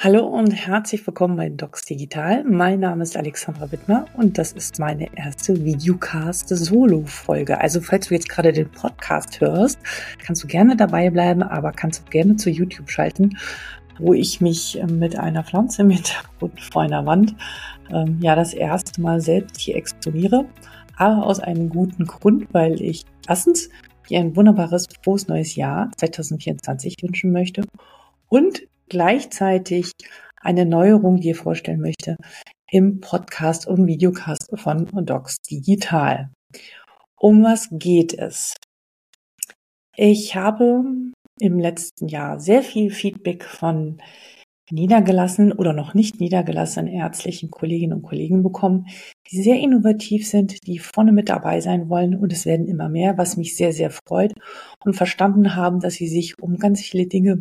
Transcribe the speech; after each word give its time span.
Hallo 0.00 0.24
und 0.24 0.52
herzlich 0.52 1.04
willkommen 1.04 1.36
bei 1.36 1.48
Docs 1.48 1.86
Digital. 1.86 2.44
Mein 2.44 2.78
Name 2.78 3.02
ist 3.02 3.16
Alexandra 3.16 3.72
Wittmer 3.72 4.04
und 4.16 4.38
das 4.38 4.52
ist 4.52 4.78
meine 4.78 5.08
erste 5.16 5.64
Videocast-Solo-Folge. 5.64 7.60
Also 7.60 7.80
falls 7.80 8.06
du 8.06 8.14
jetzt 8.14 8.28
gerade 8.28 8.52
den 8.52 8.70
Podcast 8.70 9.40
hörst, 9.40 9.80
kannst 10.24 10.44
du 10.44 10.46
gerne 10.46 10.76
dabei 10.76 11.10
bleiben, 11.10 11.42
aber 11.42 11.72
kannst 11.72 12.04
auch 12.04 12.10
gerne 12.10 12.36
zu 12.36 12.48
YouTube 12.48 12.88
schalten, 12.88 13.38
wo 13.98 14.14
ich 14.14 14.40
mich 14.40 14.78
ähm, 14.78 15.00
mit 15.00 15.18
einer 15.18 15.42
Pflanze 15.42 15.82
im 15.82 15.90
Hintergrund 15.90 16.60
vor 16.60 16.82
einer 16.82 17.04
Wand 17.04 17.34
ähm, 17.92 18.20
ja 18.20 18.36
das 18.36 18.54
erste 18.54 19.00
Mal 19.00 19.20
selbst 19.20 19.58
hier 19.58 19.74
exponiere. 19.74 20.44
Aber 20.96 21.26
aus 21.26 21.40
einem 21.40 21.70
guten 21.70 22.06
Grund, 22.06 22.46
weil 22.54 22.80
ich 22.80 23.04
erstens 23.26 23.68
dir 24.08 24.20
ein 24.20 24.36
wunderbares, 24.36 24.86
frohes 25.02 25.26
neues 25.26 25.56
Jahr 25.56 25.90
2024 25.96 26.94
wünschen 27.02 27.32
möchte 27.32 27.64
und 28.28 28.62
gleichzeitig 28.88 29.92
eine 30.40 30.66
Neuerung 30.66 31.20
dir 31.20 31.34
vorstellen 31.34 31.80
möchte 31.80 32.16
im 32.70 33.00
Podcast 33.00 33.66
und 33.66 33.86
Videocast 33.86 34.48
von 34.54 34.86
Docs 34.86 35.36
Digital. 35.50 36.30
Um 37.18 37.42
was 37.42 37.68
geht 37.72 38.14
es? 38.14 38.54
Ich 39.96 40.36
habe 40.36 40.84
im 41.40 41.58
letzten 41.58 42.08
Jahr 42.08 42.38
sehr 42.40 42.62
viel 42.62 42.90
Feedback 42.90 43.44
von 43.44 44.00
niedergelassenen 44.70 45.52
oder 45.52 45.72
noch 45.72 45.94
nicht 45.94 46.20
niedergelassenen 46.20 46.92
ärztlichen 46.92 47.50
Kolleginnen 47.50 47.94
und 47.94 48.02
Kollegen 48.02 48.42
bekommen, 48.42 48.86
die 49.30 49.42
sehr 49.42 49.58
innovativ 49.58 50.28
sind, 50.28 50.66
die 50.66 50.78
vorne 50.78 51.12
mit 51.12 51.28
dabei 51.28 51.60
sein 51.60 51.88
wollen 51.88 52.14
und 52.14 52.32
es 52.32 52.44
werden 52.44 52.68
immer 52.68 52.88
mehr, 52.88 53.16
was 53.16 53.36
mich 53.36 53.56
sehr, 53.56 53.72
sehr 53.72 53.90
freut 53.90 54.34
und 54.84 54.94
verstanden 54.94 55.56
haben, 55.56 55.80
dass 55.80 55.94
sie 55.94 56.08
sich 56.08 56.38
um 56.40 56.58
ganz 56.58 56.82
viele 56.82 57.06
Dinge 57.06 57.38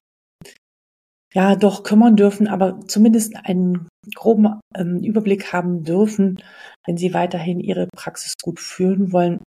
ja 1.33 1.55
doch 1.55 1.83
kümmern 1.83 2.15
dürfen, 2.15 2.47
aber 2.47 2.79
zumindest 2.87 3.35
einen 3.43 3.87
groben 4.15 4.59
ähm, 4.75 4.99
Überblick 5.03 5.51
haben 5.53 5.83
dürfen, 5.83 6.41
wenn 6.85 6.97
sie 6.97 7.13
weiterhin 7.13 7.59
ihre 7.59 7.87
Praxis 7.95 8.33
gut 8.41 8.59
führen 8.59 9.11
wollen, 9.11 9.39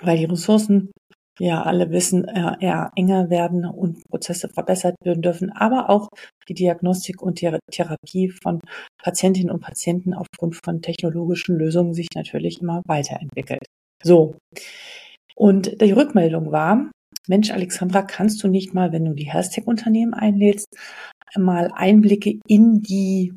weil 0.00 0.18
die 0.18 0.24
Ressourcen 0.24 0.90
ja 1.38 1.62
alle 1.62 1.90
wissen, 1.90 2.28
äh, 2.28 2.56
eher 2.60 2.90
enger 2.96 3.30
werden 3.30 3.64
und 3.64 4.02
Prozesse 4.08 4.48
verbessert 4.48 4.96
werden 5.02 5.22
dürfen, 5.22 5.50
aber 5.50 5.88
auch 5.88 6.08
die 6.48 6.54
Diagnostik 6.54 7.22
und 7.22 7.40
die 7.40 7.56
Therapie 7.70 8.28
von 8.28 8.60
Patientinnen 9.02 9.50
und 9.50 9.60
Patienten 9.60 10.12
aufgrund 10.12 10.56
von 10.62 10.82
technologischen 10.82 11.56
Lösungen 11.56 11.94
sich 11.94 12.08
natürlich 12.14 12.60
immer 12.60 12.82
weiterentwickelt. 12.86 13.64
So. 14.02 14.36
Und 15.34 15.80
die 15.80 15.92
Rückmeldung 15.92 16.52
war, 16.52 16.90
Mensch, 17.28 17.50
Alexandra, 17.50 18.02
kannst 18.02 18.42
du 18.42 18.48
nicht 18.48 18.74
mal, 18.74 18.92
wenn 18.92 19.04
du 19.04 19.14
die 19.14 19.30
Health-Tech-Unternehmen 19.30 20.14
einlädst, 20.14 20.68
mal 21.36 21.70
Einblicke 21.74 22.40
in 22.46 22.80
die 22.80 23.34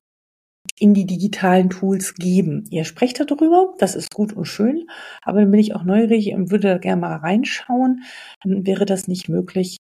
in 0.80 0.94
die 0.94 1.06
digitalen 1.06 1.70
Tools 1.70 2.16
geben. 2.16 2.66
Ihr 2.72 2.84
sprecht 2.86 3.20
darüber, 3.20 3.73
das 3.78 3.95
ist 3.95 4.12
gut 4.14 4.34
und 4.34 4.45
schön, 4.45 4.88
aber 5.22 5.42
dann 5.42 5.52
bin 5.52 5.59
ich 5.59 5.75
auch 5.75 5.84
neugierig 5.84 6.34
und 6.34 6.52
würde 6.52 6.70
da 6.70 6.78
gerne 6.78 7.02
mal 7.02 7.16
reinschauen. 7.17 8.03
Dann 8.44 8.66
wäre 8.66 8.86
das 8.86 9.08
nicht 9.08 9.30
möglich, 9.30 9.78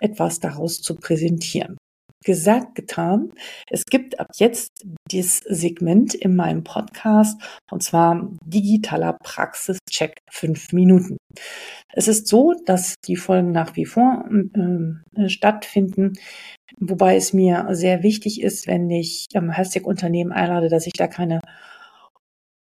etwas 0.00 0.40
daraus 0.40 0.82
zu 0.82 0.96
präsentieren 0.96 1.76
gesagt, 2.24 2.74
getan. 2.74 3.32
Es 3.68 3.84
gibt 3.84 4.18
ab 4.20 4.28
jetzt 4.36 4.70
dieses 5.10 5.38
Segment 5.38 6.14
in 6.14 6.36
meinem 6.36 6.64
Podcast 6.64 7.40
und 7.70 7.82
zwar 7.82 8.30
digitaler 8.44 9.16
Praxischeck 9.22 10.18
fünf 10.30 10.72
Minuten. 10.72 11.16
Es 11.92 12.08
ist 12.08 12.28
so, 12.28 12.54
dass 12.66 12.94
die 13.06 13.16
Folgen 13.16 13.52
nach 13.52 13.76
wie 13.76 13.86
vor 13.86 14.24
äh, 14.28 15.28
stattfinden, 15.28 16.12
wobei 16.78 17.16
es 17.16 17.32
mir 17.32 17.66
sehr 17.70 18.02
wichtig 18.02 18.42
ist, 18.42 18.66
wenn 18.66 18.90
ich 18.90 19.26
ähm, 19.34 19.50
Hashtag-Unternehmen 19.50 20.32
einlade, 20.32 20.68
dass 20.68 20.86
ich 20.86 20.94
da 20.94 21.06
keine 21.06 21.40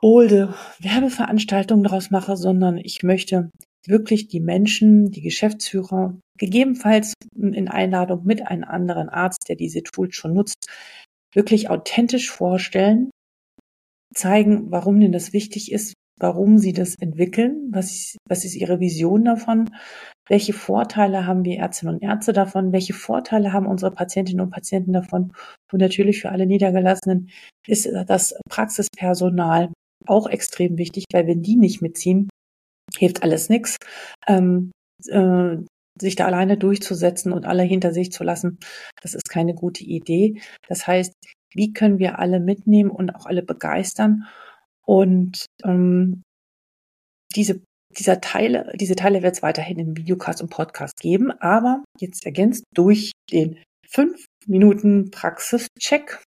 olde 0.02 0.54
Werbeveranstaltung 0.80 1.84
daraus 1.84 2.10
mache, 2.10 2.36
sondern 2.36 2.78
ich 2.78 3.04
möchte 3.04 3.52
wirklich 3.88 4.28
die 4.28 4.40
Menschen, 4.40 5.12
die 5.12 5.22
Geschäftsführer, 5.22 6.18
gegebenenfalls 6.38 7.14
in 7.36 7.68
Einladung 7.68 8.26
mit 8.26 8.48
einem 8.48 8.64
anderen 8.64 9.10
Arzt, 9.10 9.50
der 9.50 9.56
diese 9.56 9.84
Tools 9.84 10.16
schon 10.16 10.34
nutzt, 10.34 10.68
wirklich 11.34 11.70
authentisch 11.70 12.30
vorstellen, 12.30 13.10
zeigen, 14.14 14.72
warum 14.72 15.00
denn 15.00 15.12
das 15.12 15.34
wichtig 15.34 15.72
ist, 15.72 15.94
warum 16.20 16.58
sie 16.58 16.74
das 16.74 16.96
entwickeln, 16.96 17.70
was, 17.72 18.18
was 18.28 18.46
ist 18.46 18.56
ihre 18.56 18.80
Vision 18.80 19.26
davon, 19.26 19.72
welche 20.28 20.54
Vorteile 20.54 21.26
haben 21.26 21.44
wir 21.44 21.58
Ärztinnen 21.58 21.96
und 21.96 22.04
Ärzte 22.04 22.32
davon, 22.32 22.72
welche 22.72 22.94
Vorteile 22.94 23.54
haben 23.54 23.66
unsere 23.66 23.92
Patientinnen 23.92 24.42
und 24.42 24.52
Patienten 24.52 24.94
davon. 24.94 25.34
Und 25.72 25.80
natürlich 25.80 26.22
für 26.22 26.30
alle 26.30 26.46
Niedergelassenen 26.46 27.30
ist 27.68 27.90
das 28.08 28.36
Praxispersonal 28.50 29.72
auch 30.06 30.28
extrem 30.28 30.78
wichtig, 30.78 31.06
weil 31.12 31.28
wenn 31.28 31.42
die 31.42 31.56
nicht 31.56 31.82
mitziehen, 31.82 32.30
hilft 32.98 33.24
alles 33.24 33.50
nichts. 33.50 33.78
Ähm, 34.28 34.72
äh, 35.08 35.58
sich 36.00 36.16
da 36.16 36.26
alleine 36.26 36.58
durchzusetzen 36.58 37.32
und 37.32 37.46
alle 37.46 37.64
hinter 37.64 37.92
sich 37.94 38.12
zu 38.12 38.24
lassen, 38.24 38.60
das 39.02 39.14
ist 39.14 39.30
keine 39.30 39.54
gute 39.54 39.84
Idee. 39.84 40.42
Das 40.68 40.88
heißt, 40.88 41.14
wie 41.54 41.74
können 41.74 42.00
wir 42.00 42.18
alle 42.20 42.40
mitnehmen 42.40 42.90
und 42.90 43.14
auch 43.14 43.26
alle 43.26 43.44
begeistern? 43.44 44.24
Und 44.86 45.46
ähm, 45.64 46.24
diese 47.36 47.62
dieser 47.98 48.22
Teile, 48.22 48.72
diese 48.76 48.96
Teile 48.96 49.22
wird 49.22 49.36
es 49.36 49.44
weiterhin 49.44 49.80
im 49.80 49.98
Videocast 49.98 50.42
und 50.42 50.50
Podcast 50.50 50.98
geben, 51.00 51.32
aber 51.42 51.84
jetzt 52.00 52.26
ergänzt 52.26 52.64
durch 52.74 53.12
den 53.32 53.58
fünf 53.86 54.26
Minuten 54.48 55.12
Praxischeck, 55.12 56.24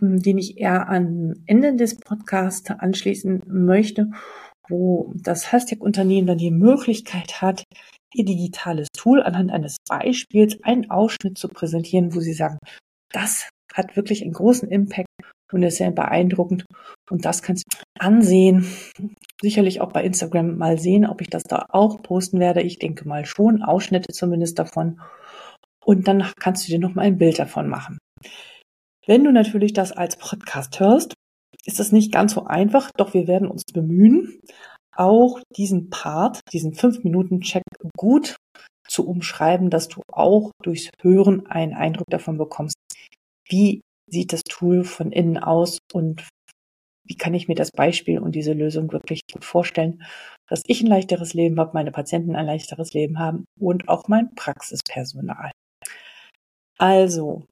den 0.00 0.38
ich 0.38 0.58
eher 0.58 0.88
am 0.88 1.34
Ende 1.46 1.76
des 1.76 1.98
Podcasts 1.98 2.70
anschließen 2.70 3.42
möchte 3.46 4.10
wo 4.68 5.12
das 5.14 5.52
Hashtag-Unternehmen 5.52 6.26
dann 6.26 6.38
die 6.38 6.50
Möglichkeit 6.50 7.40
hat, 7.40 7.64
ihr 8.14 8.24
digitales 8.24 8.88
Tool 8.96 9.22
anhand 9.22 9.50
eines 9.50 9.76
Beispiels 9.88 10.62
einen 10.62 10.90
Ausschnitt 10.90 11.38
zu 11.38 11.48
präsentieren, 11.48 12.14
wo 12.14 12.20
sie 12.20 12.32
sagen, 12.32 12.58
das 13.12 13.48
hat 13.74 13.96
wirklich 13.96 14.22
einen 14.22 14.32
großen 14.32 14.68
Impact 14.68 15.08
und 15.52 15.62
ist 15.62 15.76
sehr 15.76 15.90
beeindruckend. 15.90 16.64
Und 17.10 17.24
das 17.24 17.42
kannst 17.42 17.64
du 17.70 17.78
ansehen. 17.98 18.66
Sicherlich 19.40 19.80
auch 19.80 19.92
bei 19.92 20.02
Instagram 20.02 20.56
mal 20.56 20.78
sehen, 20.78 21.06
ob 21.06 21.20
ich 21.20 21.28
das 21.28 21.42
da 21.44 21.66
auch 21.68 22.02
posten 22.02 22.40
werde. 22.40 22.62
Ich 22.62 22.78
denke 22.78 23.06
mal 23.06 23.26
schon, 23.26 23.62
Ausschnitte 23.62 24.12
zumindest 24.12 24.58
davon. 24.58 25.00
Und 25.84 26.08
dann 26.08 26.30
kannst 26.40 26.66
du 26.66 26.72
dir 26.72 26.80
noch 26.80 26.94
mal 26.94 27.02
ein 27.02 27.18
Bild 27.18 27.38
davon 27.38 27.68
machen. 27.68 27.98
Wenn 29.06 29.22
du 29.22 29.30
natürlich 29.30 29.72
das 29.72 29.92
als 29.92 30.16
Podcast 30.16 30.80
hörst, 30.80 31.14
ist 31.64 31.80
es 31.80 31.92
nicht 31.92 32.12
ganz 32.12 32.34
so 32.34 32.44
einfach, 32.44 32.90
doch 32.96 33.14
wir 33.14 33.26
werden 33.26 33.48
uns 33.48 33.64
bemühen, 33.72 34.40
auch 34.94 35.40
diesen 35.56 35.90
Part, 35.90 36.40
diesen 36.52 36.72
5-Minuten-Check 36.72 37.62
gut 37.96 38.36
zu 38.88 39.06
umschreiben, 39.06 39.70
dass 39.70 39.88
du 39.88 40.02
auch 40.12 40.52
durchs 40.62 40.90
Hören 41.02 41.46
einen 41.46 41.74
Eindruck 41.74 42.06
davon 42.08 42.38
bekommst, 42.38 42.76
wie 43.48 43.82
sieht 44.10 44.32
das 44.32 44.42
Tool 44.42 44.84
von 44.84 45.12
innen 45.12 45.38
aus 45.38 45.78
und 45.92 46.28
wie 47.04 47.16
kann 47.16 47.34
ich 47.34 47.48
mir 47.48 47.54
das 47.54 47.70
Beispiel 47.70 48.18
und 48.18 48.34
diese 48.34 48.52
Lösung 48.52 48.90
wirklich 48.92 49.20
gut 49.32 49.44
vorstellen, 49.44 50.02
dass 50.48 50.62
ich 50.66 50.80
ein 50.82 50.88
leichteres 50.88 51.34
Leben 51.34 51.58
habe, 51.60 51.72
meine 51.74 51.92
Patienten 51.92 52.34
ein 52.34 52.46
leichteres 52.46 52.92
Leben 52.94 53.18
haben 53.18 53.44
und 53.58 53.88
auch 53.88 54.08
mein 54.08 54.34
Praxispersonal. 54.34 55.50
Also, 56.78 57.44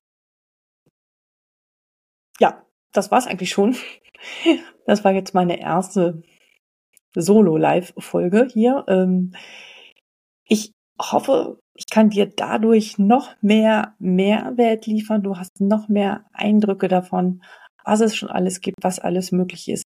ja, 2.40 2.63
das 2.94 3.10
war's 3.10 3.26
eigentlich 3.26 3.50
schon. 3.50 3.76
Das 4.86 5.02
war 5.02 5.12
jetzt 5.12 5.32
meine 5.32 5.58
erste 5.60 6.22
Solo-Live-Folge 7.14 8.48
hier. 8.52 8.84
Ähm, 8.86 9.32
ich 10.46 10.72
hoffe, 11.00 11.58
ich 11.74 11.86
kann 11.90 12.10
dir 12.10 12.26
dadurch 12.26 12.98
noch 12.98 13.34
mehr 13.40 13.94
Mehrwert 13.98 14.86
liefern. 14.86 15.22
Du 15.22 15.36
hast 15.36 15.60
noch 15.60 15.88
mehr 15.88 16.26
Eindrücke 16.34 16.88
davon, 16.88 17.42
was 17.84 18.00
es 18.00 18.14
schon 18.14 18.28
alles 18.28 18.60
gibt, 18.60 18.76
was 18.82 18.98
alles 18.98 19.32
möglich 19.32 19.68
ist. 19.68 19.84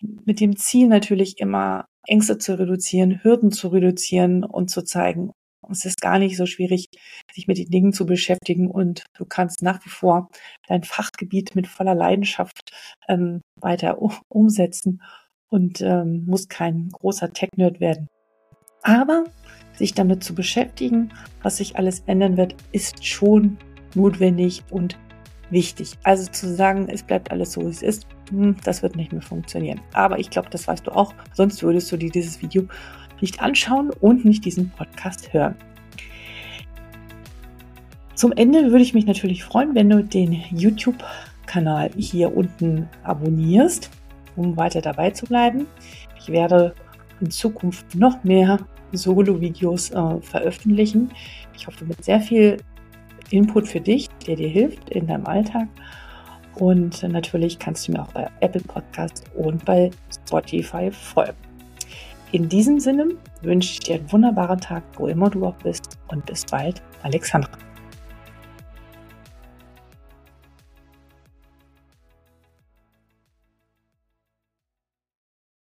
Mit 0.00 0.40
dem 0.40 0.56
Ziel 0.56 0.88
natürlich 0.88 1.38
immer 1.38 1.86
Ängste 2.06 2.38
zu 2.38 2.58
reduzieren, 2.58 3.22
Hürden 3.22 3.50
zu 3.50 3.68
reduzieren 3.68 4.44
und 4.44 4.70
zu 4.70 4.82
zeigen, 4.82 5.32
es 5.70 5.84
ist 5.84 6.00
gar 6.00 6.18
nicht 6.18 6.36
so 6.36 6.46
schwierig, 6.46 6.88
sich 7.32 7.46
mit 7.46 7.58
den 7.58 7.70
Dingen 7.70 7.92
zu 7.92 8.06
beschäftigen 8.06 8.70
und 8.70 9.04
du 9.16 9.24
kannst 9.24 9.62
nach 9.62 9.84
wie 9.84 9.90
vor 9.90 10.28
dein 10.68 10.82
Fachgebiet 10.82 11.54
mit 11.54 11.66
voller 11.66 11.94
Leidenschaft 11.94 12.70
ähm, 13.08 13.40
weiter 13.60 13.98
umsetzen 14.28 15.02
und 15.48 15.80
ähm, 15.80 16.24
musst 16.26 16.50
kein 16.50 16.88
großer 16.90 17.32
Tech-Nerd 17.32 17.80
werden. 17.80 18.08
Aber 18.82 19.24
sich 19.72 19.94
damit 19.94 20.22
zu 20.22 20.34
beschäftigen, 20.34 21.12
was 21.42 21.56
sich 21.56 21.76
alles 21.76 22.00
ändern 22.06 22.36
wird, 22.36 22.54
ist 22.72 23.04
schon 23.04 23.58
notwendig 23.94 24.62
und 24.70 24.98
wichtig. 25.50 25.94
Also 26.02 26.30
zu 26.30 26.54
sagen, 26.54 26.88
es 26.88 27.02
bleibt 27.02 27.30
alles 27.30 27.52
so, 27.52 27.62
wie 27.62 27.70
es 27.70 27.82
ist, 27.82 28.06
hm, 28.30 28.56
das 28.64 28.82
wird 28.82 28.96
nicht 28.96 29.12
mehr 29.12 29.22
funktionieren. 29.22 29.80
Aber 29.92 30.18
ich 30.18 30.30
glaube, 30.30 30.50
das 30.50 30.66
weißt 30.68 30.86
du 30.86 30.90
auch, 30.90 31.14
sonst 31.32 31.62
würdest 31.62 31.90
du 31.92 31.96
dir 31.96 32.10
dieses 32.10 32.42
Video 32.42 32.64
nicht 33.20 33.40
anschauen 33.40 33.90
und 33.90 34.24
nicht 34.24 34.44
diesen 34.44 34.70
Podcast 34.70 35.32
hören. 35.32 35.56
Zum 38.14 38.32
Ende 38.32 38.70
würde 38.70 38.82
ich 38.82 38.94
mich 38.94 39.06
natürlich 39.06 39.44
freuen, 39.44 39.74
wenn 39.74 39.90
du 39.90 40.02
den 40.04 40.32
YouTube-Kanal 40.50 41.90
hier 41.96 42.36
unten 42.36 42.88
abonnierst, 43.02 43.90
um 44.36 44.56
weiter 44.56 44.80
dabei 44.80 45.10
zu 45.10 45.26
bleiben. 45.26 45.66
Ich 46.18 46.28
werde 46.28 46.74
in 47.20 47.30
Zukunft 47.30 47.94
noch 47.94 48.22
mehr 48.24 48.58
Solo-Videos 48.92 49.90
äh, 49.90 50.20
veröffentlichen. 50.20 51.10
Ich 51.56 51.66
hoffe 51.66 51.84
mit 51.84 52.04
sehr 52.04 52.20
viel 52.20 52.58
Input 53.30 53.66
für 53.66 53.80
dich, 53.80 54.08
der 54.26 54.36
dir 54.36 54.48
hilft 54.48 54.90
in 54.90 55.06
deinem 55.06 55.26
Alltag. 55.26 55.68
Und 56.56 57.02
natürlich 57.02 57.58
kannst 57.58 57.88
du 57.88 57.92
mir 57.92 58.02
auch 58.02 58.12
bei 58.12 58.30
Apple 58.40 58.60
Podcast 58.62 59.24
und 59.34 59.64
bei 59.64 59.90
Spotify 60.12 60.90
folgen. 60.92 61.43
In 62.34 62.48
diesem 62.48 62.80
Sinne 62.80 63.10
wünsche 63.42 63.74
ich 63.74 63.78
dir 63.78 63.94
einen 63.94 64.10
wunderbaren 64.10 64.60
Tag, 64.60 64.82
wo 64.94 65.06
immer 65.06 65.30
du 65.30 65.46
auch 65.46 65.54
bist 65.62 65.96
und 66.08 66.26
bis 66.26 66.44
bald, 66.44 66.82
Alexandra. 67.04 67.52